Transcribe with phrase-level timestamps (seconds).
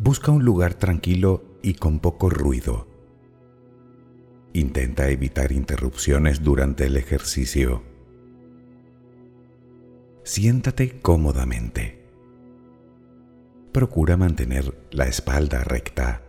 [0.00, 2.86] Busca un lugar tranquilo y con poco ruido.
[4.52, 7.82] Intenta evitar interrupciones durante el ejercicio.
[10.22, 12.06] Siéntate cómodamente.
[13.72, 16.22] Procura mantener la espalda recta.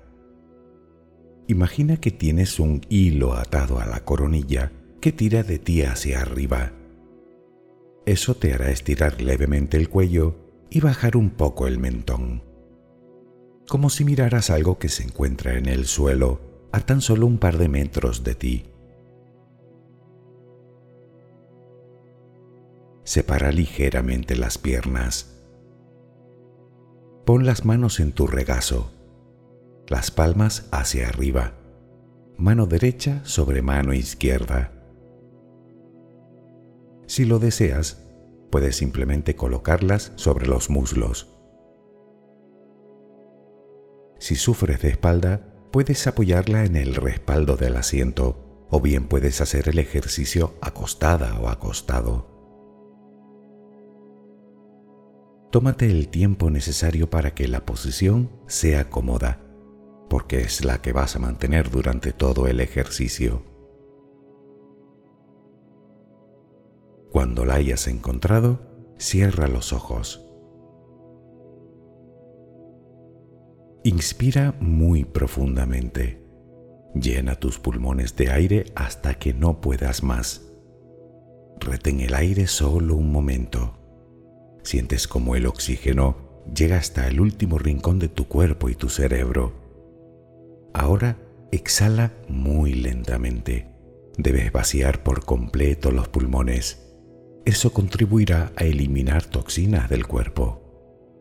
[1.48, 6.72] Imagina que tienes un hilo atado a la coronilla que tira de ti hacia arriba.
[8.08, 10.38] Eso te hará estirar levemente el cuello
[10.72, 12.49] y bajar un poco el mentón,
[13.70, 16.42] como si miraras algo que se encuentra en el suelo
[16.72, 18.66] a tan solo un par de metros de ti.
[23.04, 25.36] Separa ligeramente las piernas.
[27.26, 28.92] Pon las manos en tu regazo
[29.90, 31.54] las palmas hacia arriba,
[32.38, 34.72] mano derecha sobre mano izquierda.
[37.08, 38.06] Si lo deseas,
[38.52, 41.39] puedes simplemente colocarlas sobre los muslos.
[44.20, 49.70] Si sufres de espalda, puedes apoyarla en el respaldo del asiento o bien puedes hacer
[49.70, 52.28] el ejercicio acostada o acostado.
[55.52, 59.50] Tómate el tiempo necesario para que la posición sea cómoda
[60.10, 63.44] porque es la que vas a mantener durante todo el ejercicio.
[67.12, 70.26] Cuando la hayas encontrado, cierra los ojos.
[73.84, 76.22] Inspira muy profundamente.
[76.94, 80.52] Llena tus pulmones de aire hasta que no puedas más.
[81.60, 83.78] Retén el aire solo un momento.
[84.64, 86.18] Sientes como el oxígeno
[86.56, 89.60] llega hasta el último rincón de tu cuerpo y tu cerebro
[90.74, 91.18] Ahora
[91.52, 93.68] exhala muy lentamente.
[94.18, 96.94] Debes vaciar por completo los pulmones.
[97.46, 100.59] Eso contribuirá a eliminar toxinas del cuerpo.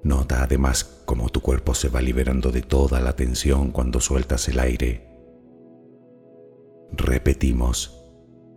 [0.08, 4.58] Nota además cómo tu cuerpo se va liberando de toda la tensión cuando sueltas el
[4.58, 5.06] aire.
[6.92, 7.94] Repetimos.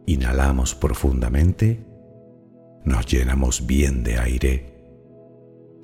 [0.05, 1.85] Inhalamos profundamente.
[2.85, 4.85] Nos llenamos bien de aire.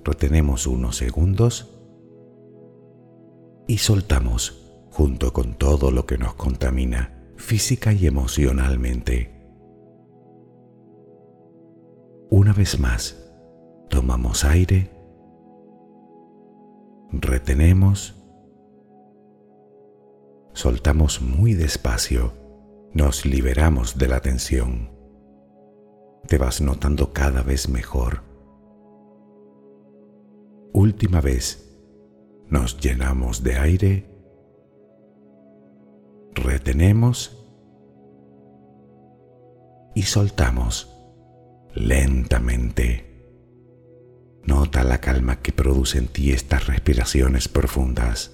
[0.05, 1.77] Retenemos unos segundos.
[3.67, 9.33] Y soltamos junto con todo lo que nos contamina física y emocionalmente.
[12.29, 13.17] Una vez más,
[13.89, 14.96] tomamos aire,
[17.11, 18.15] retenemos,
[20.53, 22.33] soltamos muy despacio,
[22.93, 24.91] nos liberamos de la tensión.
[26.27, 28.23] Te vas notando cada vez mejor.
[30.73, 31.79] Última vez,
[32.49, 34.17] nos llenamos de aire
[36.37, 37.37] retenemos
[39.95, 40.95] y soltamos
[41.73, 43.06] lentamente.
[44.47, 48.31] Nota la calma que produce en ti estas respiraciones profundas.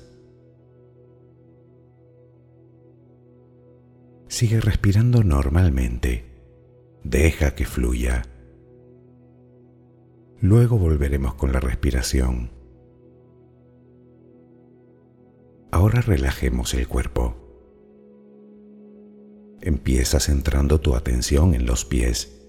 [4.28, 6.24] Sigue respirando normalmente.
[7.04, 8.22] Deja que fluya.
[10.40, 12.52] Luego volveremos con la respiración.
[15.72, 17.44] Ahora relajemos el cuerpo
[19.64, 22.46] empieza centrando tu atención en los pies,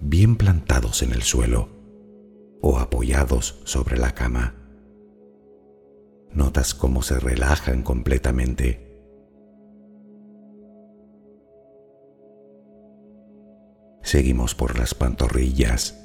[0.00, 1.71] bien plantados en el suelo
[2.62, 4.54] o apoyados sobre la cama.
[6.32, 8.88] Notas cómo se relajan completamente.
[14.00, 15.98] Seguimos por las pantorrillas.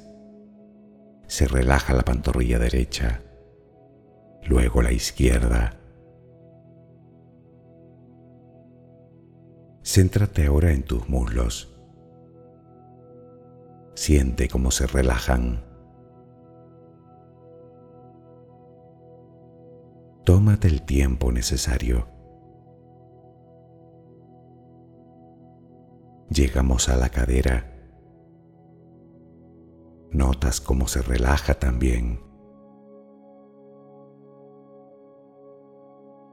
[1.26, 3.22] Se relaja la pantorrilla derecha,
[4.44, 5.78] luego la izquierda
[9.90, 11.74] Céntrate ahora en tus muslos.
[13.94, 15.67] Siente cómo se relajan.
[20.28, 22.06] Tómate el tiempo necesario.
[26.28, 27.64] Llegamos a la cadera.
[30.10, 32.20] Notas cómo se relaja también.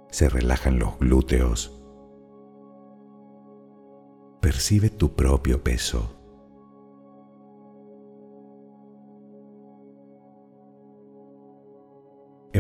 [0.10, 1.82] Se relajan los glúteos
[4.42, 6.15] percibe tu propio peso.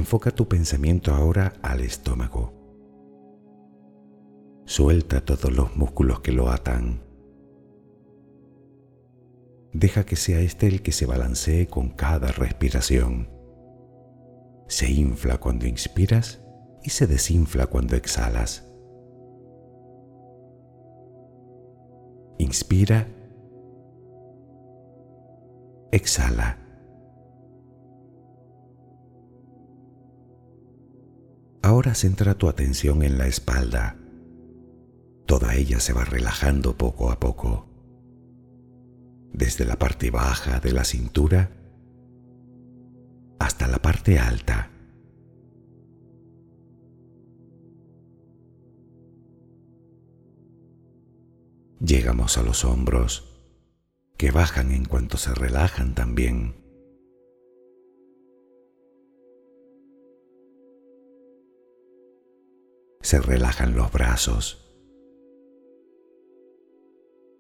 [0.06, 2.54] Enfoca tu pensamiento ahora al estómago.
[4.66, 7.02] Suelta todos los músculos que lo atan.
[9.74, 13.31] Deja que sea este el que se balancee con cada respiración.
[14.68, 16.40] Se infla cuando inspiras
[16.84, 18.63] y se desinfla cuando exhalas.
[22.38, 23.08] Inspira.
[25.92, 26.65] Exhala.
[31.66, 33.98] Ahora centra tu atención en la espalda.
[35.26, 37.66] Toda ella se va relajando poco a poco.
[39.34, 41.50] Desde la parte baja de la cintura
[43.40, 44.70] hasta la parte alta.
[51.80, 53.42] Llegamos a los hombros,
[54.18, 56.65] que bajan en cuanto se relajan también.
[63.06, 64.68] Se relajan los brazos,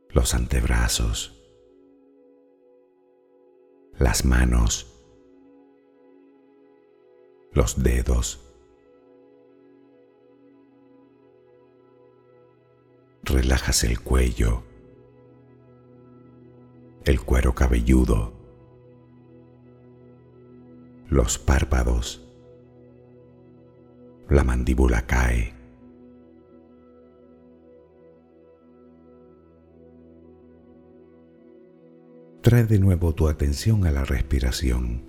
[0.09, 1.41] los antebrazos,
[3.97, 4.95] las manos,
[7.51, 8.47] los dedos.
[13.23, 14.61] Relajas el cuello,
[17.05, 18.33] el cuero cabelludo,
[21.07, 22.23] los párpados,
[24.29, 25.54] la mandíbula cae.
[32.45, 35.03] Trae de nuevo tu atención a la respiración.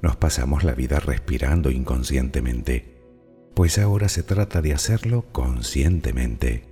[0.00, 3.02] Nos pasamos la vida respirando inconscientemente,
[3.56, 6.68] pues ahora se trata de hacerlo conscientemente.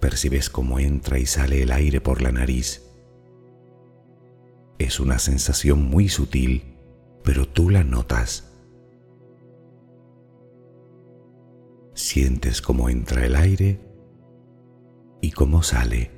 [0.00, 2.82] Percibes cómo entra y sale el aire por la nariz.
[4.78, 6.78] Es una sensación muy sutil,
[7.22, 8.50] pero tú la notas.
[11.92, 13.89] Sientes cómo entra el aire
[15.20, 16.10] y cómo sale.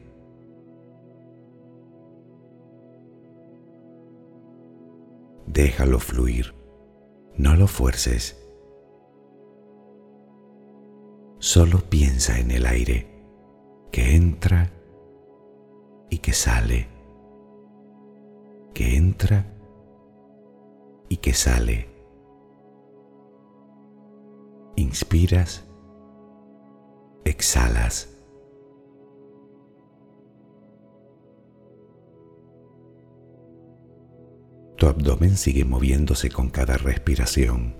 [5.46, 6.54] Déjalo fluir,
[7.36, 8.38] no lo fuerces.
[11.38, 13.06] Solo piensa en el aire
[13.90, 14.70] que entra
[16.08, 16.88] y que sale,
[18.72, 19.44] que entra
[21.08, 21.88] y que sale.
[24.76, 25.64] Inspiras,
[27.24, 28.11] exhalas.
[34.82, 37.76] Tu abdomen sigue moviéndose con cada respiración.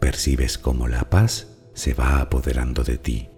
[0.00, 3.28] Percibes cómo la paz se va apoderando de ti.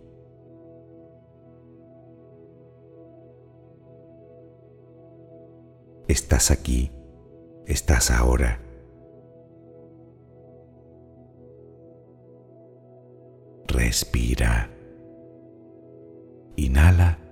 [6.06, 6.92] Estás aquí,
[7.64, 8.60] estás ahora.
[13.66, 14.68] Respira.
[16.56, 17.23] Inhala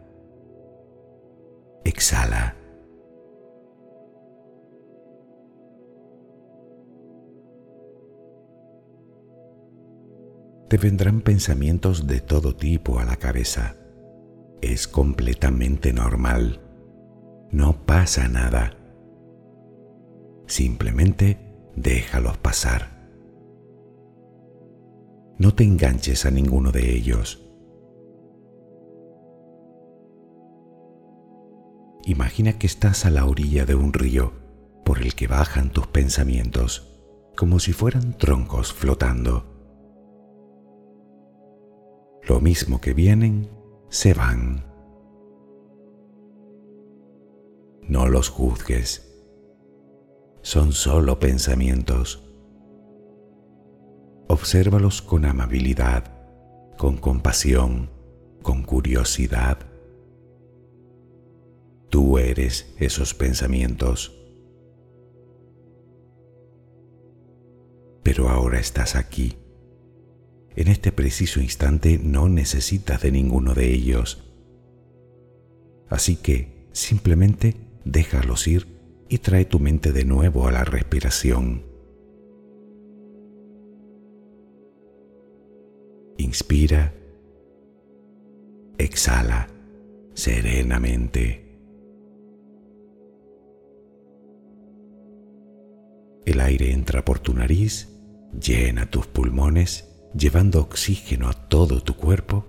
[1.85, 2.57] exhala.
[10.69, 13.77] Te vendrán pensamientos de todo tipo a la cabeza.
[14.63, 16.63] Es completamente normal.
[17.51, 18.75] No pasa nada.
[20.47, 21.39] Simplemente
[21.77, 23.03] déjalos pasar.
[25.39, 27.42] No te enganches a ninguno de ellos.
[32.05, 34.33] Imagina que estás a la orilla de un río
[34.85, 36.89] por el que bajan tus pensamientos,
[37.37, 39.47] como si fueran troncos flotando.
[42.25, 43.51] Lo mismo que vienen,
[43.89, 44.65] se van.
[47.83, 49.09] No los juzgues.
[50.43, 52.29] Son solo pensamientos.
[54.29, 56.05] Obsérvalos con amabilidad,
[56.77, 57.91] con compasión,
[58.43, 59.72] con curiosidad
[61.93, 64.19] Tú eres esos pensamientos.
[68.03, 69.37] Pero ahora estás aquí.
[70.57, 74.25] En este preciso instante no necesitas de ninguno de ellos.
[75.91, 78.69] Así que simplemente déjalos ir
[79.11, 81.67] y trae tu mente de nuevo a la respiración.
[86.17, 86.95] Inspira,
[88.79, 89.49] exhala
[90.15, 91.42] serenamente.
[96.25, 97.89] El aire entra por tu nariz,
[98.33, 102.47] llena tus pulmones, llevando oxígeno a todo tu cuerpo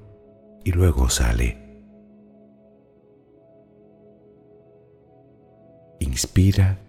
[0.63, 1.58] y luego sale.
[6.00, 6.80] Inspira,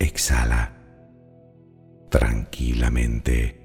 [0.00, 0.72] exhala
[2.08, 3.60] tranquilamente.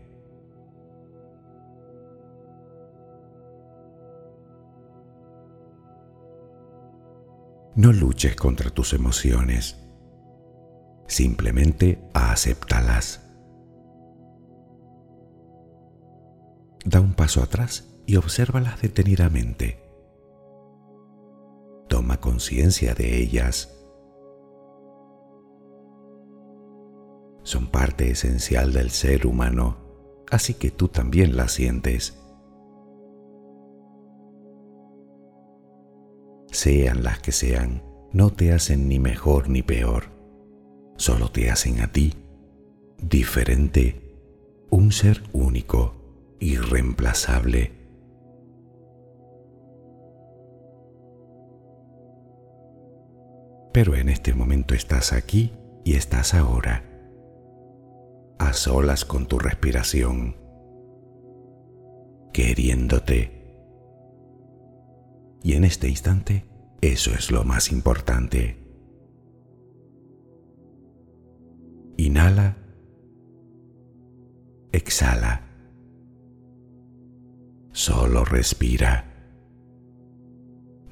[7.76, 9.87] No luches contra tus emociones
[11.08, 13.24] simplemente acéptalas.
[16.86, 19.84] Da un paso atrás y obsérvalas detenidamente.
[21.90, 23.74] Toma conciencia de ellas.
[27.44, 29.78] Son parte esencial del ser humano,
[30.30, 32.22] así que tú también las sientes.
[36.52, 40.17] Sean las que sean, no te hacen ni mejor ni peor,
[40.98, 42.14] solo te hacen a ti
[43.02, 44.02] diferente,
[44.70, 47.72] un ser único, irreemplazable.
[53.74, 56.84] Pero en este momento estás aquí y estás ahora,
[58.40, 60.36] a solas con tu respiración,
[62.34, 63.38] queriéndote.
[65.44, 66.46] Y en este instante,
[66.82, 68.67] eso es lo más importante.
[71.98, 72.68] Inhala
[74.78, 75.42] exhala.
[77.72, 79.06] Solo respira.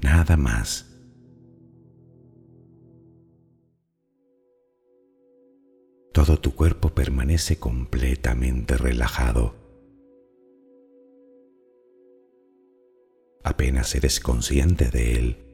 [0.02, 0.92] Nada más.
[6.12, 9.54] Todo tu cuerpo permanece completamente relajado.
[13.44, 15.45] Apenas eres consciente de él.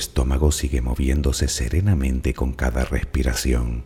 [0.00, 3.84] Estómago sigue moviéndose serenamente con cada respiración.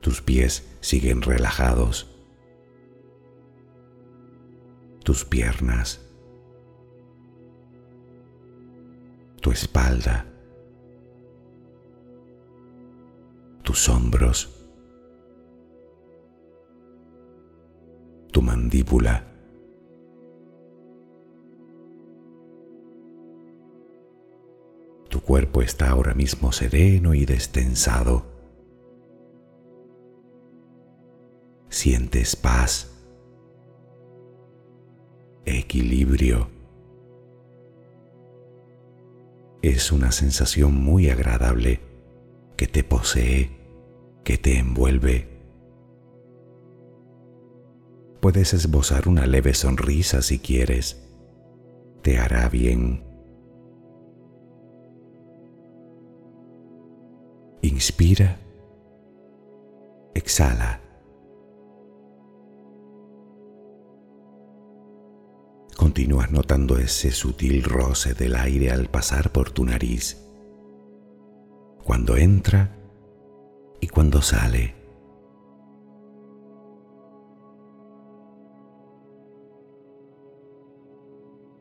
[0.00, 2.08] Tus pies siguen relajados.
[5.02, 6.00] Tus piernas.
[9.42, 10.24] Tu espalda.
[13.64, 14.68] Tus hombros.
[18.30, 19.35] Tu mandíbula
[25.26, 28.24] cuerpo está ahora mismo sereno y destensado.
[31.68, 32.92] Sientes paz,
[35.44, 36.48] equilibrio.
[39.62, 41.80] Es una sensación muy agradable
[42.56, 43.50] que te posee,
[44.22, 45.28] que te envuelve.
[48.20, 51.04] Puedes esbozar una leve sonrisa si quieres.
[52.02, 53.05] Te hará bien.
[57.66, 58.38] Inspira.
[60.14, 60.80] Exhala.
[65.76, 70.16] Continúas notando ese sutil roce del aire al pasar por tu nariz,
[71.82, 72.70] cuando entra
[73.80, 74.76] y cuando sale.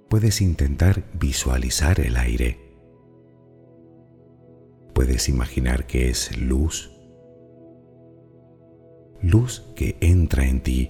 [0.08, 2.65] Puedes intentar visualizar el aire
[4.96, 6.90] puedes imaginar que es luz,
[9.22, 10.90] luz que entra en ti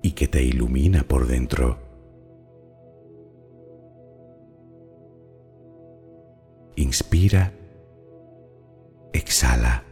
[0.00, 1.76] y que te ilumina por dentro.
[6.76, 7.52] Inspira,
[9.12, 9.82] exhala.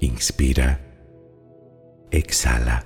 [0.00, 0.78] Inspira,
[2.10, 2.84] exhala.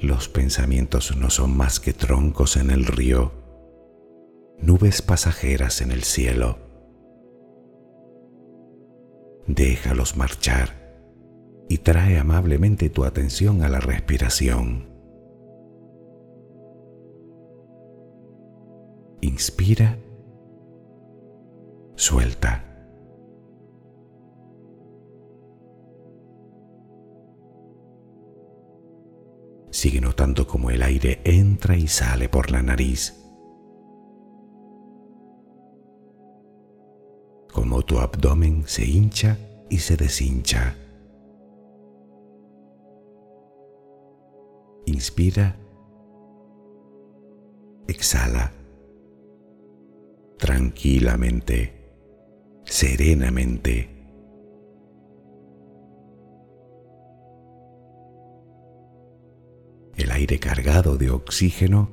[0.00, 3.32] Los pensamientos no son más que troncos en el río,
[4.58, 6.58] nubes pasajeras en el cielo.
[9.46, 10.96] Déjalos marchar
[11.68, 14.88] y trae amablemente tu atención a la respiración.
[19.20, 19.98] Inspira,
[21.94, 22.69] suelta.
[29.70, 33.16] Sigue notando cómo el aire entra y sale por la nariz.
[37.52, 40.76] Como tu abdomen se hincha y se deshincha.
[44.86, 45.56] Inspira.
[47.86, 48.52] Exhala.
[50.38, 51.92] Tranquilamente,
[52.64, 53.99] serenamente.
[59.96, 61.90] El aire cargado de oxígeno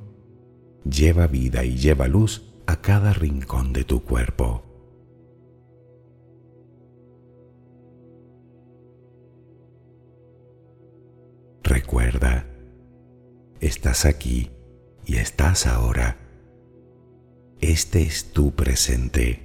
[0.84, 4.62] lleva vida y lleva luz a cada rincón de tu cuerpo.
[11.62, 12.46] Recuerda,
[13.60, 14.50] estás aquí
[15.04, 16.16] y estás ahora.
[17.60, 19.42] Este es tu presente.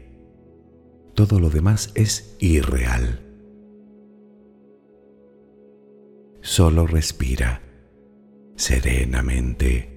[1.16, 3.20] Todo lo demás es irreal.
[6.42, 7.62] Solo respira
[8.56, 9.90] serenamente.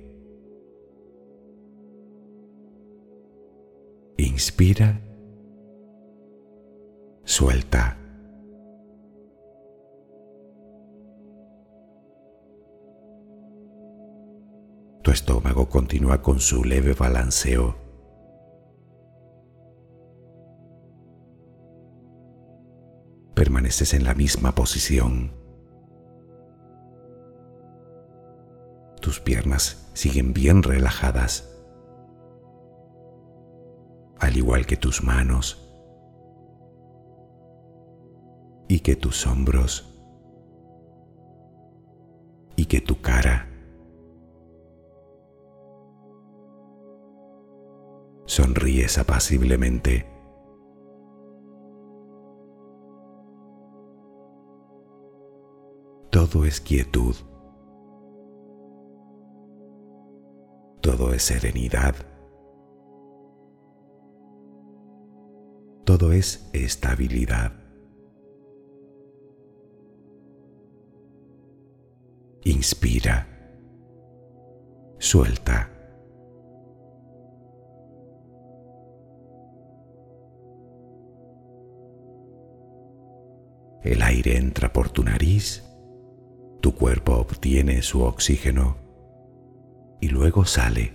[4.19, 5.01] Inspira
[7.27, 7.99] Suelta.
[15.03, 17.77] Tu estómago continúa con su leve balanceo.
[23.35, 25.46] Permaneces en la misma posición.
[29.07, 31.49] Tus piernas siguen bien relajadas,
[34.19, 35.63] al igual que tus manos
[38.67, 39.97] y que tus hombros
[42.57, 43.49] y que tu cara.
[48.25, 50.05] Sonríes apaciblemente.
[56.11, 57.15] Todo es quietud.
[60.87, 61.97] Todo es serenidad.
[65.85, 67.55] Todo es estabilidad.
[72.45, 73.27] Inspira.
[75.01, 75.73] Suelta.
[83.83, 85.65] El aire entra por tu nariz,
[86.61, 88.86] tu cuerpo obtiene su oxígeno
[90.01, 90.93] y luego sale.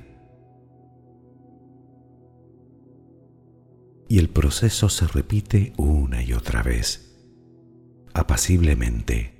[4.07, 7.17] Y el proceso se repite una y otra vez,
[8.13, 9.39] apaciblemente.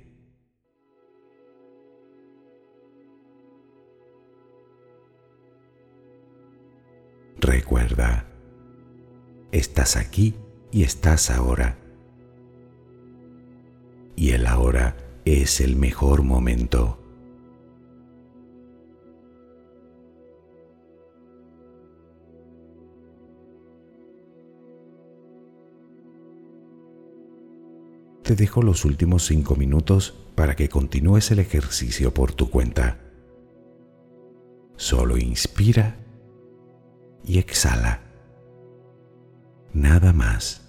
[7.38, 8.26] Recuerda,
[9.50, 10.36] estás aquí
[10.70, 11.76] y estás ahora
[14.16, 17.01] y el ahora es el mejor momento.
[28.32, 32.98] Te dejo los últimos cinco minutos para que continúes el ejercicio por tu cuenta.
[34.76, 35.98] Solo inspira
[37.26, 38.00] y exhala.
[39.74, 40.61] Nada más.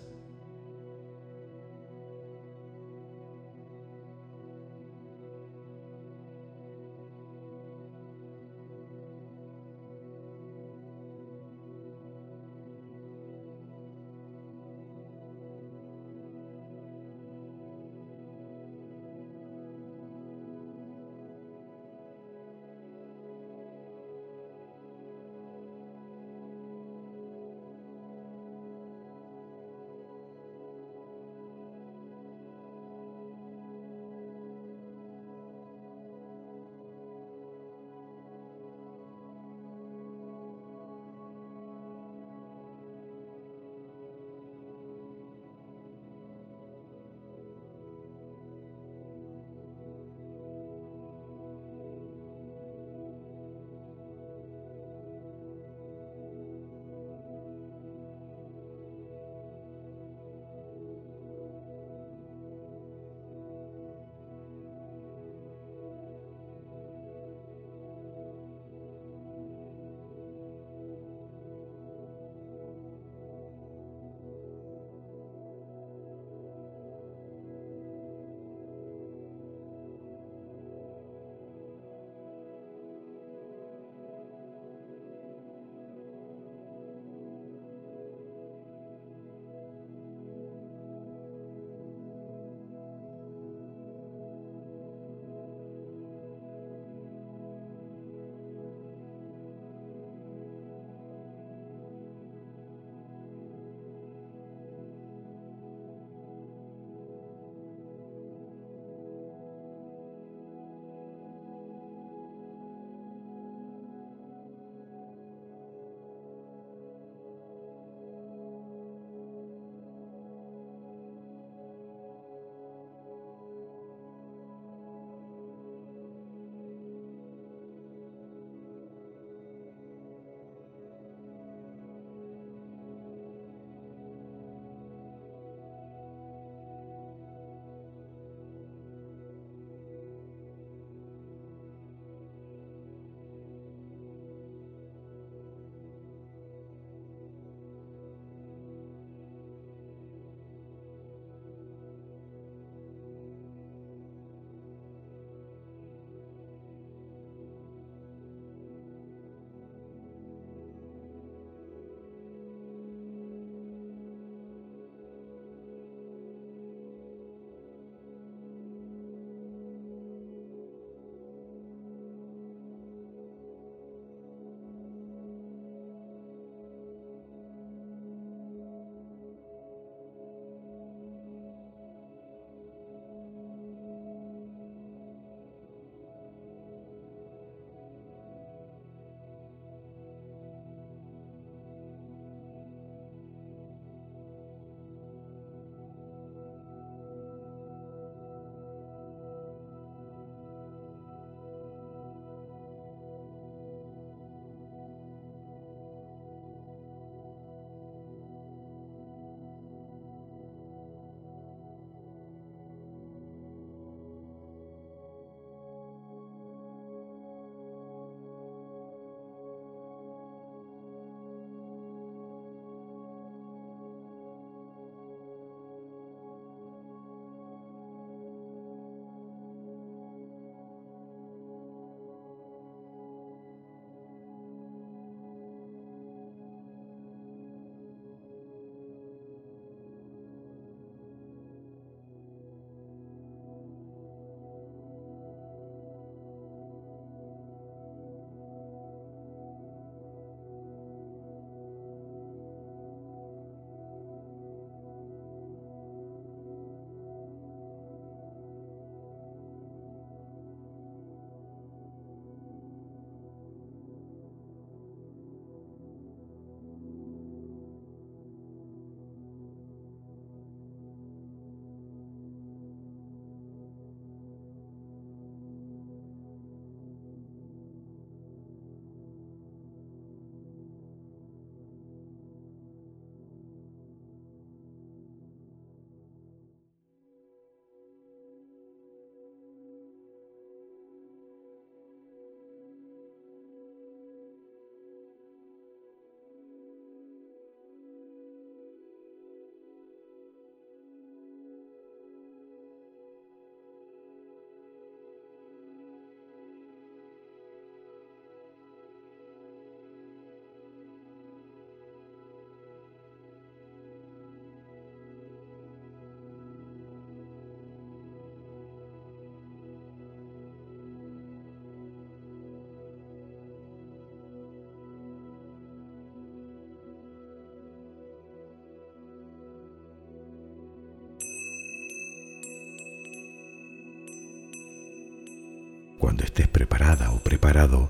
[336.14, 337.90] Cuando estés preparada o preparado,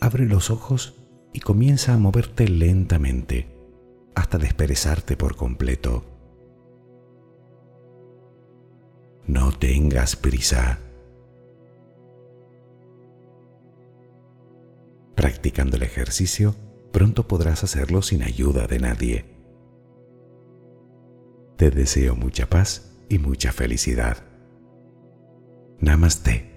[0.00, 1.00] abre los ojos
[1.32, 3.46] y comienza a moverte lentamente
[4.16, 6.02] hasta desperezarte por completo.
[9.24, 10.80] No tengas prisa.
[15.14, 16.56] Practicando el ejercicio,
[16.90, 19.24] pronto podrás hacerlo sin ayuda de nadie.
[21.56, 24.24] Te deseo mucha paz y mucha felicidad.
[25.78, 26.49] Namaste.